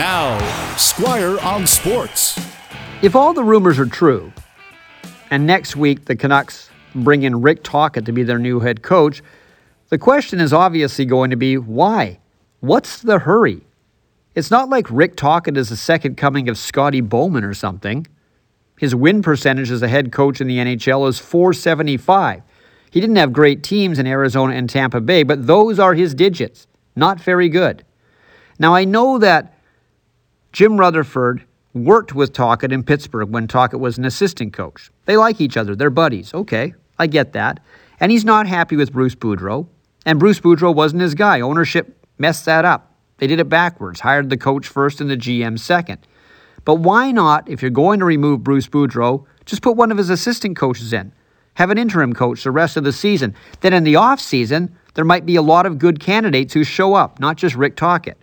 Now, 0.00 0.38
Squire 0.78 1.38
on 1.40 1.66
Sports. 1.66 2.40
If 3.02 3.14
all 3.14 3.34
the 3.34 3.44
rumors 3.44 3.78
are 3.78 3.84
true, 3.84 4.32
and 5.30 5.46
next 5.46 5.76
week 5.76 6.06
the 6.06 6.16
Canucks 6.16 6.70
bring 6.94 7.22
in 7.22 7.42
Rick 7.42 7.62
Tocchet 7.64 8.06
to 8.06 8.12
be 8.12 8.22
their 8.22 8.38
new 8.38 8.60
head 8.60 8.80
coach, 8.80 9.22
the 9.90 9.98
question 9.98 10.40
is 10.40 10.54
obviously 10.54 11.04
going 11.04 11.28
to 11.28 11.36
be 11.36 11.58
why? 11.58 12.18
What's 12.60 13.02
the 13.02 13.18
hurry? 13.18 13.60
It's 14.34 14.50
not 14.50 14.70
like 14.70 14.86
Rick 14.90 15.16
Tocchet 15.16 15.58
is 15.58 15.68
the 15.68 15.76
second 15.76 16.16
coming 16.16 16.48
of 16.48 16.56
Scotty 16.56 17.02
Bowman 17.02 17.44
or 17.44 17.52
something. 17.52 18.06
His 18.78 18.94
win 18.94 19.20
percentage 19.20 19.70
as 19.70 19.82
a 19.82 19.88
head 19.88 20.12
coach 20.12 20.40
in 20.40 20.46
the 20.46 20.56
NHL 20.56 21.06
is 21.10 21.18
475. 21.18 22.40
He 22.90 23.02
didn't 23.02 23.16
have 23.16 23.34
great 23.34 23.62
teams 23.62 23.98
in 23.98 24.06
Arizona 24.06 24.54
and 24.54 24.70
Tampa 24.70 25.02
Bay, 25.02 25.24
but 25.24 25.46
those 25.46 25.78
are 25.78 25.92
his 25.92 26.14
digits. 26.14 26.66
Not 26.96 27.20
very 27.20 27.50
good. 27.50 27.84
Now, 28.58 28.74
I 28.74 28.86
know 28.86 29.18
that 29.18 29.58
Jim 30.52 30.78
Rutherford 30.78 31.44
worked 31.74 32.14
with 32.14 32.32
Tocchet 32.32 32.72
in 32.72 32.82
Pittsburgh 32.82 33.30
when 33.30 33.46
Tocchet 33.46 33.78
was 33.78 33.98
an 33.98 34.04
assistant 34.04 34.52
coach. 34.52 34.90
They 35.04 35.16
like 35.16 35.40
each 35.40 35.56
other, 35.56 35.76
they're 35.76 35.90
buddies. 35.90 36.34
Okay, 36.34 36.74
I 36.98 37.06
get 37.06 37.32
that. 37.34 37.60
And 38.00 38.10
he's 38.10 38.24
not 38.24 38.46
happy 38.46 38.76
with 38.76 38.92
Bruce 38.92 39.14
Boudreau. 39.14 39.68
And 40.04 40.18
Bruce 40.18 40.40
Boudreau 40.40 40.74
wasn't 40.74 41.02
his 41.02 41.14
guy. 41.14 41.40
Ownership 41.40 42.04
messed 42.18 42.46
that 42.46 42.64
up. 42.64 42.94
They 43.18 43.26
did 43.26 43.38
it 43.38 43.48
backwards, 43.48 44.00
hired 44.00 44.30
the 44.30 44.36
coach 44.36 44.66
first 44.66 45.00
and 45.00 45.10
the 45.10 45.16
GM 45.16 45.58
second. 45.58 45.98
But 46.64 46.76
why 46.76 47.12
not, 47.12 47.48
if 47.48 47.62
you're 47.62 47.70
going 47.70 48.00
to 48.00 48.06
remove 48.06 48.42
Bruce 48.42 48.66
Boudreau, 48.66 49.24
just 49.44 49.62
put 49.62 49.76
one 49.76 49.92
of 49.92 49.98
his 49.98 50.10
assistant 50.10 50.56
coaches 50.56 50.92
in? 50.92 51.12
Have 51.54 51.70
an 51.70 51.78
interim 51.78 52.12
coach 52.12 52.42
the 52.42 52.50
rest 52.50 52.76
of 52.76 52.84
the 52.84 52.92
season. 52.92 53.34
Then 53.60 53.72
in 53.72 53.84
the 53.84 53.96
off 53.96 54.20
season, 54.20 54.74
there 54.94 55.04
might 55.04 55.26
be 55.26 55.36
a 55.36 55.42
lot 55.42 55.66
of 55.66 55.78
good 55.78 56.00
candidates 56.00 56.54
who 56.54 56.64
show 56.64 56.94
up, 56.94 57.20
not 57.20 57.36
just 57.36 57.54
Rick 57.54 57.76
Tocchet. 57.76 58.18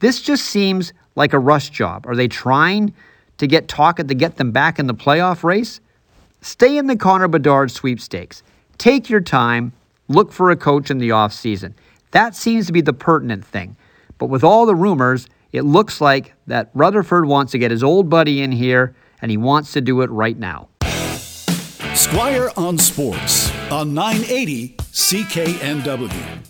This 0.00 0.20
just 0.20 0.46
seems 0.46 0.92
like 1.14 1.32
a 1.32 1.38
rush 1.38 1.70
job. 1.70 2.06
Are 2.06 2.16
they 2.16 2.26
trying 2.28 2.94
to 3.38 3.46
get 3.46 3.68
Tocchet 3.68 4.08
to 4.08 4.14
get 4.14 4.36
them 4.36 4.50
back 4.50 4.78
in 4.78 4.86
the 4.86 4.94
playoff 4.94 5.44
race? 5.44 5.80
Stay 6.40 6.78
in 6.78 6.86
the 6.86 6.96
Connor 6.96 7.28
Bedard 7.28 7.70
sweepstakes. 7.70 8.42
Take 8.78 9.10
your 9.10 9.20
time. 9.20 9.72
Look 10.08 10.32
for 10.32 10.50
a 10.50 10.56
coach 10.56 10.90
in 10.90 10.98
the 10.98 11.10
offseason. 11.10 11.74
That 12.12 12.34
seems 12.34 12.66
to 12.66 12.72
be 12.72 12.80
the 12.80 12.94
pertinent 12.94 13.44
thing. 13.44 13.76
But 14.18 14.26
with 14.26 14.42
all 14.42 14.66
the 14.66 14.74
rumors, 14.74 15.28
it 15.52 15.62
looks 15.62 16.00
like 16.00 16.34
that 16.46 16.70
Rutherford 16.74 17.26
wants 17.26 17.52
to 17.52 17.58
get 17.58 17.70
his 17.70 17.82
old 17.82 18.08
buddy 18.08 18.40
in 18.40 18.52
here, 18.52 18.94
and 19.20 19.30
he 19.30 19.36
wants 19.36 19.72
to 19.72 19.80
do 19.80 20.00
it 20.00 20.10
right 20.10 20.38
now. 20.38 20.68
Squire 21.94 22.50
on 22.56 22.78
Sports 22.78 23.50
on 23.70 23.92
980 23.92 24.76
CKNW. 24.78 26.46